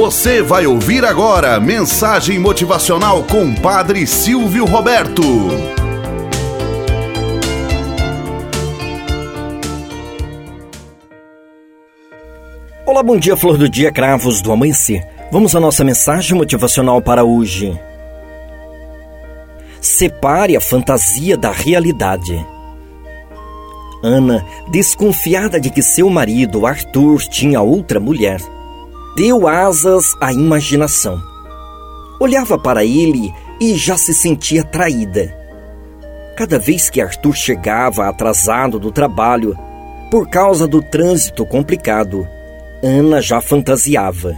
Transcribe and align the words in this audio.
Você 0.00 0.40
vai 0.40 0.66
ouvir 0.66 1.04
agora 1.04 1.60
mensagem 1.60 2.38
motivacional 2.38 3.22
com 3.24 3.54
Padre 3.54 4.06
Silvio 4.06 4.64
Roberto. 4.64 5.22
Olá, 12.86 13.02
bom 13.02 13.18
dia, 13.18 13.36
flor 13.36 13.58
do 13.58 13.68
dia, 13.68 13.92
cravos 13.92 14.40
do 14.40 14.50
amanhecer. 14.50 15.06
Vamos 15.30 15.54
à 15.54 15.60
nossa 15.60 15.84
mensagem 15.84 16.34
motivacional 16.34 17.02
para 17.02 17.22
hoje. 17.22 17.78
Separe 19.82 20.56
a 20.56 20.62
fantasia 20.62 21.36
da 21.36 21.52
realidade. 21.52 22.42
Ana, 24.02 24.46
desconfiada 24.70 25.60
de 25.60 25.68
que 25.68 25.82
seu 25.82 26.08
marido, 26.08 26.64
Arthur, 26.64 27.18
tinha 27.28 27.60
outra 27.60 28.00
mulher, 28.00 28.40
deu 29.16 29.48
asas 29.48 30.14
à 30.20 30.32
imaginação. 30.32 31.20
Olhava 32.18 32.58
para 32.58 32.84
ele 32.84 33.32
e 33.60 33.74
já 33.74 33.96
se 33.96 34.14
sentia 34.14 34.62
traída. 34.62 35.36
Cada 36.36 36.58
vez 36.58 36.88
que 36.88 37.00
Arthur 37.00 37.34
chegava 37.34 38.08
atrasado 38.08 38.78
do 38.78 38.90
trabalho, 38.90 39.56
por 40.10 40.28
causa 40.28 40.66
do 40.66 40.82
trânsito 40.82 41.44
complicado, 41.46 42.26
Ana 42.82 43.20
já 43.20 43.40
fantasiava. 43.40 44.34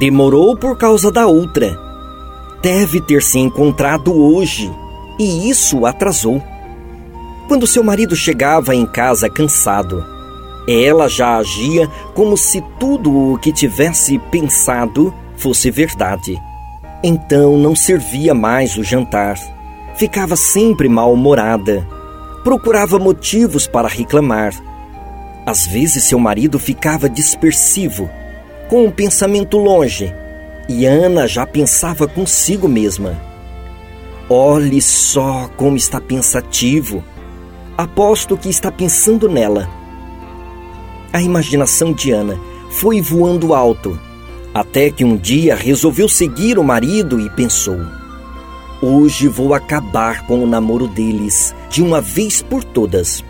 Demorou 0.00 0.56
por 0.56 0.78
causa 0.78 1.12
da 1.12 1.26
outra. 1.26 1.78
Deve 2.62 3.00
ter 3.00 3.22
se 3.22 3.38
encontrado 3.38 4.12
hoje, 4.14 4.70
e 5.18 5.48
isso 5.48 5.86
atrasou. 5.86 6.42
Quando 7.46 7.66
seu 7.66 7.82
marido 7.82 8.16
chegava 8.16 8.74
em 8.74 8.84
casa 8.84 9.30
cansado, 9.30 10.04
ela 10.68 11.08
já 11.08 11.38
agia 11.38 11.88
como 12.14 12.36
se 12.36 12.60
tudo 12.78 13.32
o 13.32 13.38
que 13.38 13.52
tivesse 13.52 14.18
pensado 14.18 15.14
fosse 15.36 15.70
verdade. 15.70 16.40
Então 17.02 17.56
não 17.56 17.74
servia 17.74 18.34
mais 18.34 18.76
o 18.76 18.84
jantar. 18.84 19.38
Ficava 19.96 20.36
sempre 20.36 20.88
mal-humorada. 20.88 21.86
Procurava 22.44 22.98
motivos 22.98 23.66
para 23.66 23.88
reclamar 23.88 24.52
às 25.48 25.66
vezes 25.66 26.04
seu 26.04 26.18
marido 26.18 26.58
ficava 26.58 27.08
dispersivo, 27.08 28.10
com 28.68 28.82
o 28.82 28.88
um 28.88 28.90
pensamento 28.90 29.56
longe, 29.56 30.14
e 30.68 30.84
Ana 30.84 31.26
já 31.26 31.46
pensava 31.46 32.06
consigo 32.06 32.68
mesma. 32.68 33.18
Olhe 34.28 34.82
só 34.82 35.48
como 35.56 35.78
está 35.78 36.02
pensativo. 36.02 37.02
Aposto 37.78 38.36
que 38.36 38.50
está 38.50 38.70
pensando 38.70 39.26
nela. 39.26 39.66
A 41.12 41.22
imaginação 41.22 41.92
de 41.92 42.10
Ana 42.10 42.38
foi 42.70 43.00
voando 43.00 43.54
alto, 43.54 43.98
até 44.52 44.90
que 44.90 45.04
um 45.04 45.16
dia 45.16 45.54
resolveu 45.54 46.08
seguir 46.08 46.58
o 46.58 46.64
marido 46.64 47.18
e 47.20 47.30
pensou: 47.30 47.78
Hoje 48.82 49.28
vou 49.28 49.54
acabar 49.54 50.26
com 50.26 50.42
o 50.42 50.46
namoro 50.46 50.86
deles, 50.86 51.54
de 51.70 51.82
uma 51.82 52.00
vez 52.00 52.42
por 52.42 52.62
todas 52.62 53.24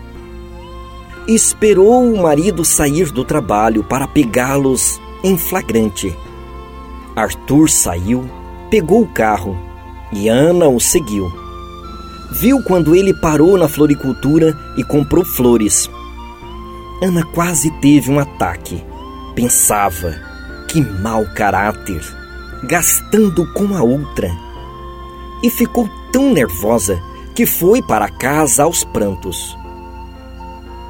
esperou 1.29 2.11
o 2.11 2.21
marido 2.21 2.65
sair 2.65 3.11
do 3.11 3.23
trabalho 3.23 3.83
para 3.83 4.07
pegá-los 4.07 4.99
em 5.23 5.37
flagrante. 5.37 6.15
Arthur 7.15 7.69
saiu, 7.69 8.27
pegou 8.71 9.03
o 9.03 9.07
carro 9.07 9.55
e 10.11 10.27
Ana 10.27 10.67
o 10.67 10.79
seguiu. 10.79 11.31
Viu 12.31 12.63
quando 12.63 12.95
ele 12.95 13.13
parou 13.13 13.57
na 13.57 13.67
floricultura 13.67 14.57
e 14.75 14.83
comprou 14.83 15.23
flores. 15.23 15.89
Ana 17.01 17.23
quase 17.23 17.71
teve 17.79 18.11
um 18.11 18.19
ataque. 18.19 18.83
Pensava, 19.35 20.15
que 20.67 20.81
mau 20.81 21.25
caráter, 21.33 22.01
gastando 22.63 23.51
com 23.53 23.75
a 23.75 23.81
outra. 23.81 24.29
E 25.41 25.49
ficou 25.49 25.89
tão 26.11 26.33
nervosa 26.33 27.01
que 27.33 27.45
foi 27.45 27.81
para 27.81 28.09
casa 28.09 28.63
aos 28.63 28.83
prantos. 28.83 29.57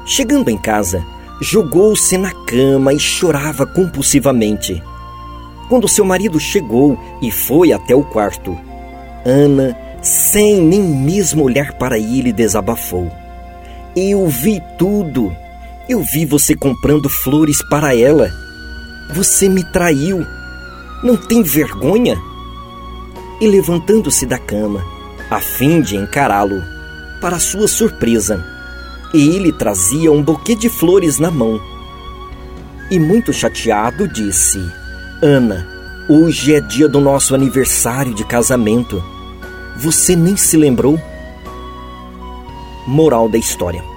Chegando 0.04 0.50
em 0.50 0.58
casa, 0.58 1.04
jogou-se 1.40 2.18
na 2.18 2.32
cama 2.32 2.92
e 2.92 2.98
chorava 2.98 3.64
compulsivamente. 3.64 4.82
Quando 5.68 5.88
seu 5.88 6.04
marido 6.04 6.40
chegou 6.40 6.98
e 7.22 7.30
foi 7.30 7.72
até 7.72 7.94
o 7.94 8.02
quarto, 8.02 8.58
Ana, 9.24 9.76
sem 10.02 10.60
nem 10.60 10.82
mesmo 10.82 11.44
olhar 11.44 11.74
para 11.74 11.96
ele, 11.96 12.32
desabafou. 12.32 13.10
Eu 13.94 14.26
vi 14.26 14.60
tudo. 14.76 15.32
Eu 15.90 16.04
vi 16.04 16.24
você 16.24 16.54
comprando 16.54 17.08
flores 17.08 17.62
para 17.62 17.96
ela. 17.96 18.32
Você 19.12 19.48
me 19.48 19.64
traiu. 19.64 20.24
Não 21.02 21.16
tem 21.16 21.42
vergonha? 21.42 22.16
E 23.40 23.48
levantando-se 23.48 24.24
da 24.24 24.38
cama, 24.38 24.84
a 25.28 25.40
fim 25.40 25.80
de 25.80 25.96
encará-lo, 25.96 26.62
para 27.20 27.40
sua 27.40 27.66
surpresa, 27.66 28.46
ele 29.12 29.50
trazia 29.50 30.12
um 30.12 30.22
buquê 30.22 30.54
de 30.54 30.68
flores 30.68 31.18
na 31.18 31.28
mão. 31.28 31.60
E 32.88 32.96
muito 32.96 33.32
chateado 33.32 34.06
disse: 34.06 34.60
Ana, 35.20 35.66
hoje 36.08 36.54
é 36.54 36.60
dia 36.60 36.88
do 36.88 37.00
nosso 37.00 37.34
aniversário 37.34 38.14
de 38.14 38.24
casamento. 38.24 39.02
Você 39.76 40.14
nem 40.14 40.36
se 40.36 40.56
lembrou? 40.56 41.00
Moral 42.86 43.28
da 43.28 43.38
história. 43.38 43.89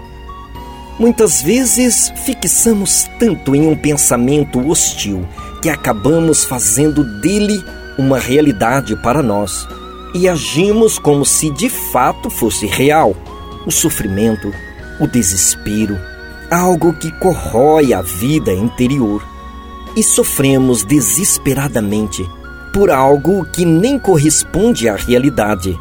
Muitas 1.00 1.42
vezes 1.42 2.14
fixamos 2.24 3.10
tanto 3.20 3.56
em 3.56 3.68
um 3.68 3.76
pensamento 3.76 4.60
hostil 4.70 5.28
que 5.62 5.70
acabamos 5.70 6.44
fazendo 6.46 7.04
dele 7.20 7.64
uma 7.98 8.20
realidade 8.20 8.96
para 8.98 9.24
nós 9.24 9.68
e 10.14 10.30
agimos 10.30 11.00
como 11.00 11.26
se 11.26 11.50
de 11.50 11.70
fato 11.70 12.30
fosse 12.30 12.68
real. 12.68 13.16
O 13.66 13.72
sofrimento, 13.72 14.54
o 15.00 15.08
desespero, 15.08 15.98
algo 16.52 16.94
que 16.94 17.12
corrói 17.14 17.94
a 17.94 18.02
vida 18.02 18.54
interior. 18.54 19.26
E 19.96 20.04
sofremos 20.04 20.84
desesperadamente 20.84 22.28
por 22.74 22.90
algo 22.90 23.46
que 23.46 23.64
nem 23.64 23.98
corresponde 23.98 24.90
à 24.90 24.96
realidade. 24.96 25.80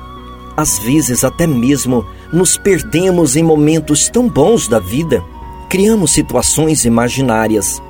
Às 0.57 0.79
vezes, 0.79 1.25
até 1.25 1.47
mesmo, 1.47 2.07
nos 2.33 2.57
perdemos 2.57 3.37
em 3.37 3.43
momentos 3.43 4.09
tão 4.09 4.29
bons 4.29 4.67
da 4.67 4.79
vida. 4.79 5.23
Criamos 5.69 6.13
situações 6.13 6.85
imaginárias 6.85 7.83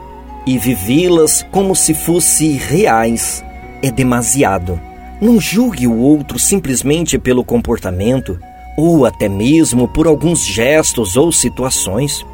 e 0.46 0.58
vivê-las 0.58 1.46
como 1.50 1.76
se 1.76 1.94
fossem 1.94 2.52
reais 2.52 3.44
é 3.82 3.90
demasiado. 3.90 4.80
Não 5.20 5.40
julgue 5.40 5.86
o 5.86 5.96
outro 5.96 6.38
simplesmente 6.38 7.18
pelo 7.18 7.44
comportamento 7.44 8.38
ou 8.76 9.04
até 9.04 9.28
mesmo 9.28 9.86
por 9.86 10.06
alguns 10.06 10.44
gestos 10.44 11.16
ou 11.16 11.30
situações. 11.30 12.24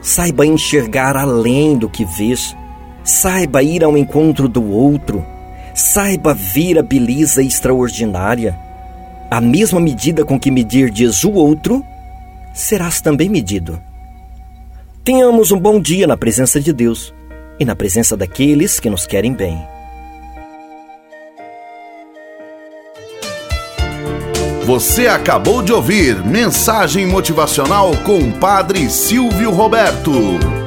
Saiba 0.00 0.46
enxergar 0.46 1.16
além 1.16 1.76
do 1.76 1.88
que 1.88 2.04
vês. 2.04 2.56
Saiba 3.02 3.62
ir 3.62 3.82
ao 3.82 3.96
encontro 3.96 4.48
do 4.48 4.70
outro. 4.70 5.24
Saiba 5.74 6.34
ver 6.34 6.78
a 6.78 6.82
beleza 6.82 7.42
extraordinária. 7.42 8.67
A 9.30 9.40
mesma 9.42 9.78
medida 9.78 10.24
com 10.24 10.40
que 10.40 10.50
medirdes 10.50 11.22
o 11.22 11.32
outro, 11.32 11.84
serás 12.54 13.00
também 13.00 13.28
medido. 13.28 13.78
Tenhamos 15.04 15.52
um 15.52 15.58
bom 15.58 15.78
dia 15.78 16.06
na 16.06 16.16
presença 16.16 16.58
de 16.58 16.72
Deus 16.72 17.12
e 17.60 17.64
na 17.64 17.76
presença 17.76 18.16
daqueles 18.16 18.80
que 18.80 18.88
nos 18.88 19.06
querem 19.06 19.34
bem. 19.34 19.58
Você 24.64 25.06
acabou 25.06 25.62
de 25.62 25.72
ouvir 25.72 26.22
Mensagem 26.24 27.06
Motivacional 27.06 27.92
com 28.04 28.30
Padre 28.32 28.90
Silvio 28.90 29.50
Roberto. 29.50 30.57